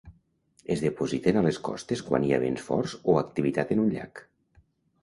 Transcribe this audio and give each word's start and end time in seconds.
Es 0.75 0.79
depositen 0.85 1.37
a 1.41 1.43
les 1.47 1.59
costes 1.67 2.03
quan 2.09 2.27
hi 2.29 2.33
ha 2.33 2.41
vents 2.47 2.65
forts 2.71 2.97
o 3.15 3.17
activitat 3.25 3.77
en 3.79 3.87
un 3.87 3.97
llac. 3.97 4.27